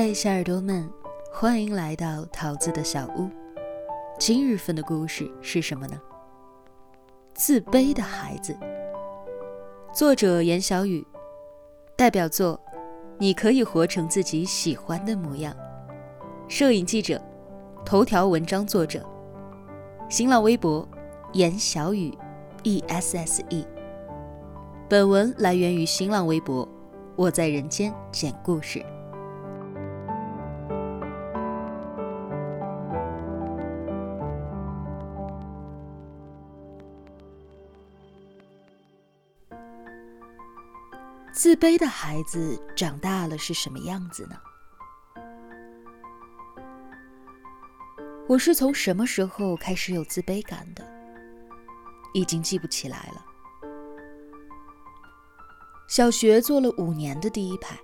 [0.00, 0.88] 嗨，小耳朵们，
[1.32, 3.28] 欢迎来到桃子的小屋。
[4.16, 6.00] 今日份的故事是什么呢？
[7.34, 8.56] 自卑的孩子。
[9.92, 11.04] 作者严小雨。
[11.96, 12.60] 代表作：
[13.18, 15.52] 你可以活成自己喜欢的模样。
[16.46, 17.20] 摄影记者。
[17.84, 19.04] 头条文章作者。
[20.08, 20.88] 新浪微博：
[21.32, 22.16] 严小雨
[22.62, 23.66] ，E S S E。
[24.88, 26.68] 本文来源于新浪微博。
[27.16, 28.80] 我在人间讲故事。
[41.38, 44.36] 自卑的孩子长大了是什么样子呢？
[48.26, 50.84] 我是从什么时候开始有自卑感的？
[52.12, 53.24] 已经记不起来了。
[55.86, 57.78] 小学坐了五年的第一排，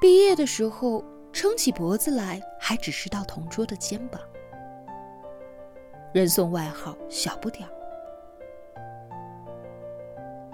[0.00, 1.04] 毕业的时候
[1.34, 4.18] 撑起脖子来还只是到同桌的肩膀，
[6.14, 7.72] 人送外号“小不点儿”。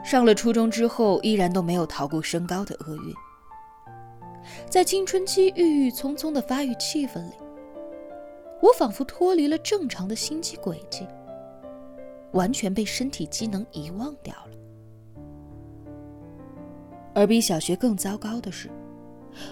[0.07, 3.13] 上了初中之后，依然都没有逃过身高的厄运。
[4.71, 7.35] 在青春期郁郁葱葱的发育气氛里，
[8.63, 11.05] 我仿佛脱离了正常的心机轨迹，
[12.31, 14.53] 完全被身体机能遗忘掉了。
[17.13, 18.71] 而比小学更糟糕的是，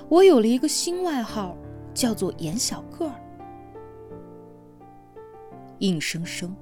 [0.08, 1.56] 我有了一个新外号，
[1.92, 3.20] 叫做“眼小个儿”，
[5.80, 6.54] 硬生生、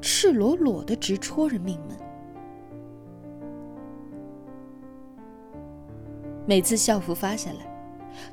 [0.00, 1.98] 赤裸裸的直戳人命门。
[6.50, 7.58] 每次校服发下来，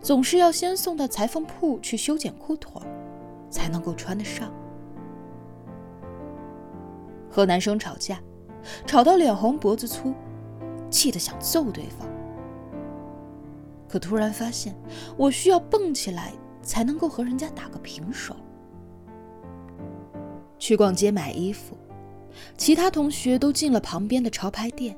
[0.01, 2.81] 总是要先送到裁缝铺去修剪裤腿
[3.47, 4.51] 才能够穿得上。
[7.29, 8.19] 和男生吵架，
[8.87, 10.15] 吵到脸红脖子粗，
[10.89, 12.09] 气得想揍对方。
[13.87, 14.75] 可突然发现，
[15.15, 18.35] 我需要蹦起来才能够和人家打个平手。
[20.57, 21.77] 去逛街买衣服，
[22.57, 24.97] 其他同学都进了旁边的潮牌店，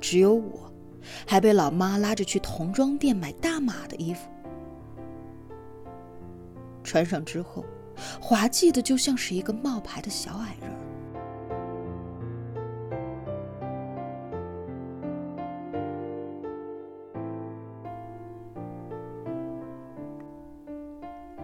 [0.00, 0.63] 只有我。
[1.26, 4.28] 还被老妈拉着去童装店买大码的衣服，
[6.82, 7.64] 穿上之后，
[8.20, 10.70] 滑稽的就像是一个冒牌的小矮人。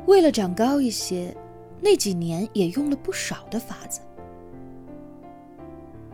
[0.06, 1.34] 为了长高一些，
[1.80, 4.00] 那几年也用了不少的法子：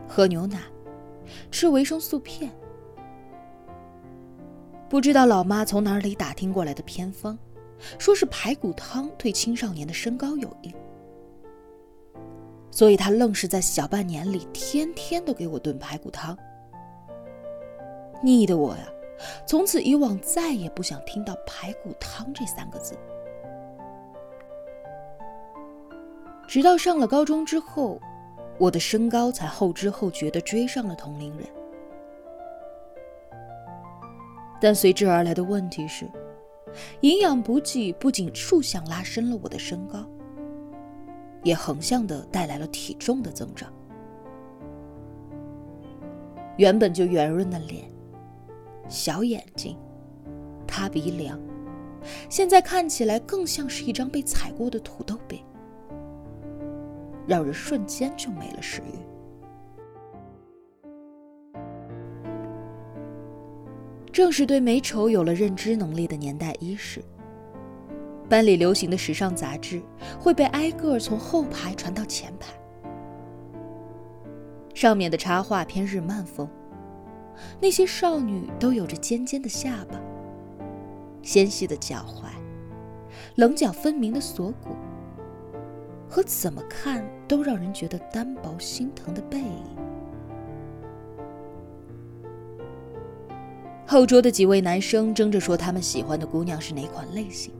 [0.06, 0.60] 喝牛奶，
[1.50, 2.52] 吃维生素片。
[4.88, 7.36] 不知道老妈从哪里打听过来的偏方，
[7.98, 10.72] 说是排骨汤对青少年的身高有益，
[12.70, 16.38] 所以她愣是在小半年里天天都给我炖排骨汤，
[18.22, 18.86] 腻的我呀，
[19.44, 22.96] 从此以往再也不想听到排骨汤这三个字。
[26.46, 28.00] 直到上了高中之后，
[28.56, 31.46] 我的身高才后知后觉地追上了同龄人。
[34.66, 36.10] 但随之而来的问题是，
[37.02, 40.04] 营养补给不仅竖向拉伸了我的身高，
[41.44, 43.72] 也横向的带来了体重的增长。
[46.56, 47.88] 原本就圆润的脸、
[48.88, 49.78] 小眼睛、
[50.66, 51.40] 塌鼻梁，
[52.28, 55.44] 现在看起来更像是一张被踩过的土豆饼，
[57.24, 59.15] 让人瞬间就没了食欲。
[64.16, 67.04] 正是对美丑有了认知能力的年代伊始，
[68.30, 69.82] 班里流行的时尚杂志
[70.18, 72.54] 会被挨个从后排传到前排，
[74.72, 76.48] 上面的插画偏日漫风，
[77.60, 80.00] 那些少女都有着尖尖的下巴、
[81.20, 82.30] 纤细的脚踝、
[83.34, 84.70] 棱角分明的锁骨
[86.08, 89.76] 和怎么看都让人觉得单薄心疼的背影。
[93.96, 97.50] 后桌的几位男生争着说他们喜欢的姑娘是哪款类型，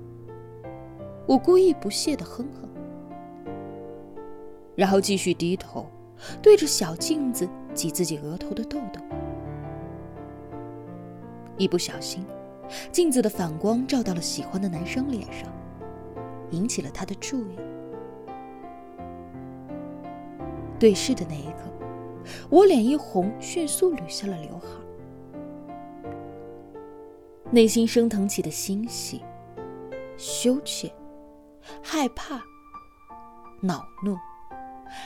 [1.27, 2.69] 我故意不屑的哼哼，
[4.75, 5.87] 然后继续低头，
[6.43, 9.01] 对着小镜子挤自己额头的痘痘。
[11.57, 12.23] 一不小心，
[12.93, 15.51] 镜子的反光照到了喜欢的男生脸上，
[16.51, 17.57] 引起了他的注意。
[20.79, 21.63] 对视的那一刻，
[22.51, 24.67] 我脸一红，迅速捋下了刘海。
[27.57, 29.25] 内心升腾起的欣喜、
[30.19, 30.93] 羞怯、
[31.83, 32.39] 害怕、
[33.63, 34.15] 恼怒，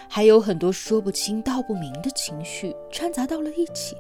[0.09, 3.97] 还有很多说不清道不明的情绪掺杂到了一起，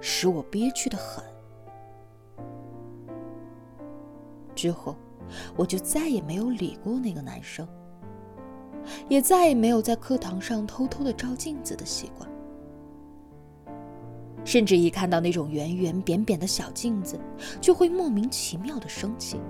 [0.00, 1.22] 使我憋屈的很。
[4.54, 4.96] 之后，
[5.54, 7.68] 我就再也没有理过那个男生，
[9.06, 12.26] 也再也没有在课堂上偷偷的照镜子的习惯。
[14.46, 17.18] 甚至一看到那种圆圆扁扁的小镜子，
[17.60, 19.40] 就会莫名其妙的生气。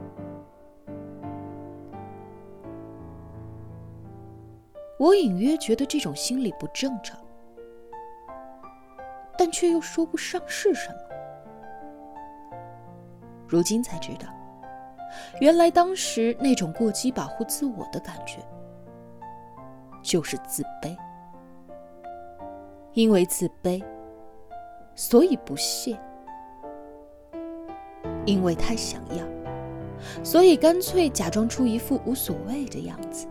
[4.99, 7.21] 我隐约觉得这种心理不正常，
[9.37, 10.97] 但却又说不上是什么。
[13.47, 14.27] 如今才知道，
[15.43, 18.39] 原来当时那种过激保护自我的感觉，
[20.03, 20.97] 就是自卑。
[22.95, 23.85] 因为自卑，
[24.97, 25.95] 所以不屑；
[28.25, 29.25] 因为太想要，
[30.25, 33.27] 所以干脆假装出一副无所谓的样子。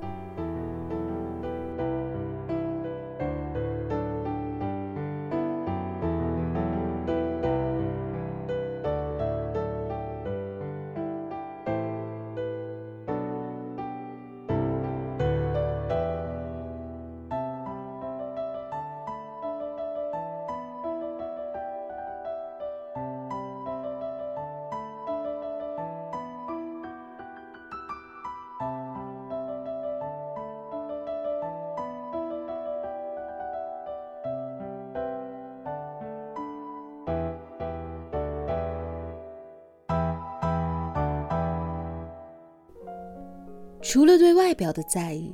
[43.88, 45.32] 除了对外表的在意，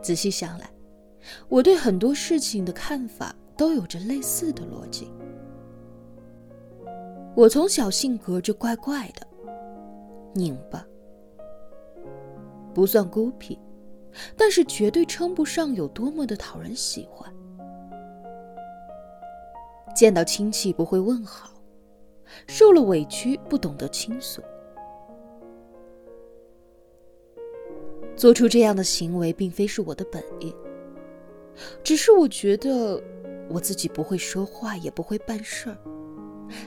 [0.00, 0.70] 仔细想来，
[1.48, 5.10] 我对很多事情的看法都有着类似的逻辑。
[7.34, 9.26] 我从小性格就怪怪的，
[10.32, 10.86] 拧巴，
[12.72, 13.58] 不算孤僻，
[14.36, 17.28] 但是绝对称不上有多么的讨人喜欢。
[19.96, 21.50] 见到亲戚不会问好，
[22.46, 24.40] 受了委屈不懂得倾诉。
[28.22, 30.54] 做出这样的行为，并非是我的本意，
[31.82, 33.02] 只是我觉得
[33.48, 35.76] 我自己不会说话，也不会办事儿，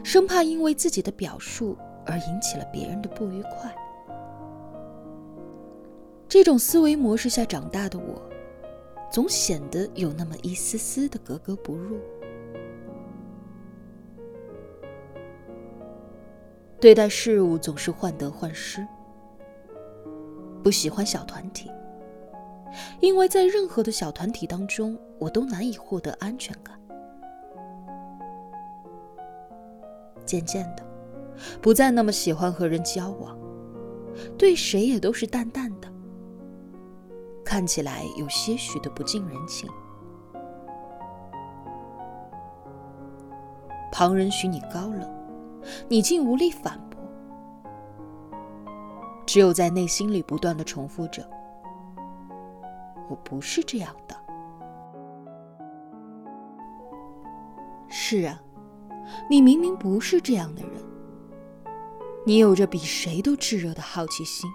[0.03, 3.73] 生怕因为自己的表述而引起了别人的不愉快。
[6.27, 8.21] 这种思维模式下长大的我，
[9.09, 11.97] 总显得有那么一丝丝的格格不入。
[16.81, 18.85] 对待事物总是患得患失。
[20.65, 21.71] 不喜欢小团体，
[22.99, 26.75] 因为在任何的小团体当中，我都难以获得安全感。
[30.25, 30.83] 渐渐的，
[31.61, 33.37] 不再那么喜欢和人交往，
[34.39, 35.87] 对谁也都是淡淡的，
[37.43, 39.69] 看起来有些许的不近人情。
[43.91, 45.07] 旁人许你高冷，
[45.87, 46.84] 你竟无力反驳。
[49.35, 51.29] 只有在内心里不断的重复着
[53.11, 54.15] ：“我不是这样的。”
[57.91, 58.41] 是啊，
[59.29, 60.71] 你明明不是这样的人。
[62.25, 64.49] 你有着比谁都炙热的好奇心，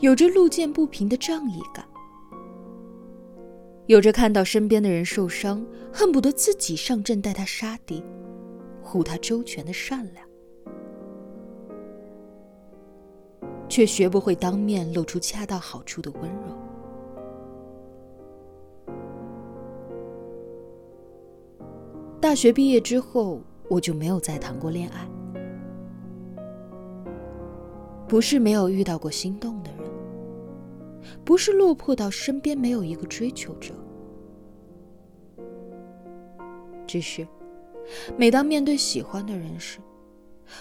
[0.00, 1.82] 有着路见不平的仗义感，
[3.86, 8.04] 有着看到身边的人受伤，恨不得自己上阵带他杀敌，
[8.82, 10.25] 护他周全的善良。
[13.76, 16.56] 却学不会当面露出恰到好处的温柔。
[22.18, 25.06] 大学毕业之后，我就没有再谈过恋爱。
[28.08, 29.90] 不是没有遇到过心动的人，
[31.22, 33.74] 不是落魄到身边没有一个追求者，
[36.86, 37.28] 只是
[38.16, 39.80] 每当面对喜欢的人时。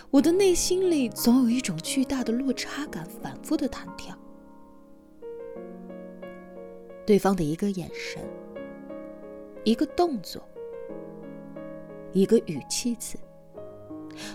[0.10, 4.18] 我的内心里总有一种巨大的落差感，反复的弹跳。
[7.06, 8.22] 对方的一个眼神、
[9.64, 10.42] 一个动作、
[12.14, 13.18] 一个语气词，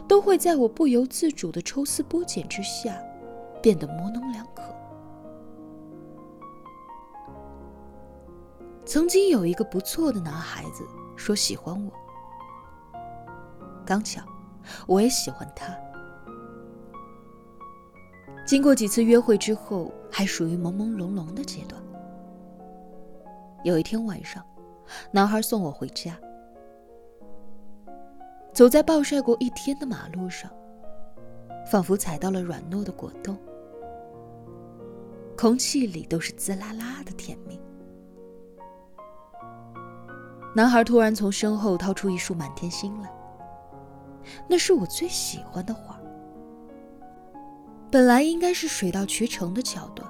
[0.06, 2.96] 都会在我不由自主的抽丝剥茧之下，
[3.60, 4.62] 变得模棱两可。
[8.84, 10.84] 曾经有一个不错的男孩子
[11.16, 11.92] 说喜欢我，
[13.84, 14.22] 刚巧。
[14.86, 15.76] 我也喜欢他。
[18.46, 21.80] 经过几次约会之后，还属于朦朦胧胧的阶段。
[23.62, 24.44] 有一天晚上，
[25.12, 26.18] 男孩送我回家，
[28.52, 30.50] 走在暴晒过一天的马路上，
[31.70, 33.36] 仿佛踩到了软糯的果冻，
[35.36, 37.60] 空气里都是滋啦啦的甜蜜。
[40.56, 43.19] 男孩突然从身后掏出一束满天星来。
[44.48, 45.98] 那是我最喜欢的画，
[47.90, 50.08] 本来应该是水到渠成的桥段，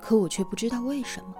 [0.00, 1.34] 可我却不知道为什么，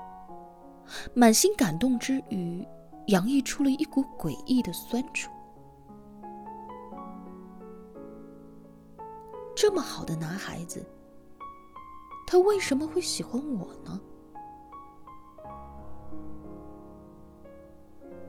[1.14, 2.66] 满心感动之余，
[3.08, 5.30] 洋溢出了一股诡异的酸楚。
[9.54, 10.84] 这么好的男孩子，
[12.26, 14.00] 他为什么会喜欢我呢？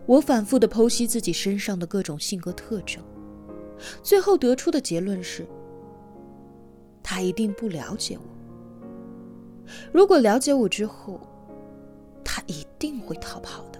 [0.05, 3.03] 我反复的剖析自己身上的各种性格特征，
[4.01, 5.47] 最后得出的结论是。
[7.05, 8.23] 他一定不了解我。
[9.91, 11.19] 如果了解我之后，
[12.23, 13.79] 他一定会逃跑的。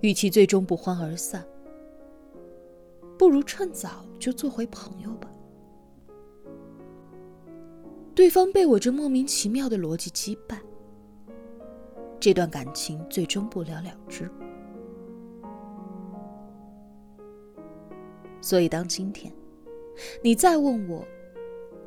[0.00, 1.44] 与其最终不欢而散，
[3.18, 5.28] 不如趁早就做回朋友吧。
[8.14, 10.60] 对方被我这莫名其妙的逻辑击败，
[12.20, 14.30] 这段感情最终不了了之。
[18.40, 19.32] 所以，当今天。
[20.22, 21.04] 你再问我，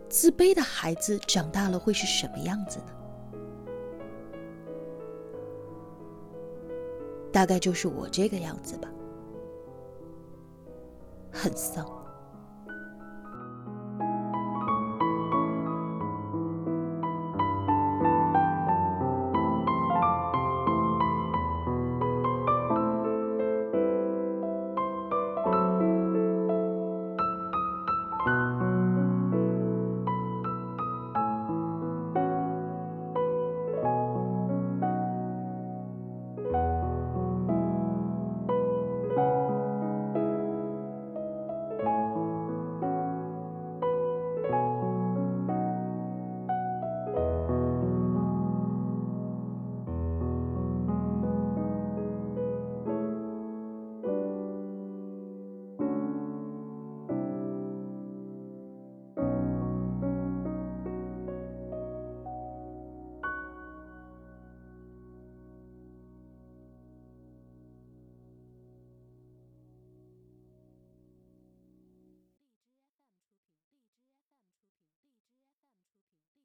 [0.10, 2.86] 自卑的孩子长大了会是什么样子呢？
[7.32, 8.90] 大概就是我这个样子吧，
[11.32, 12.01] 很丧。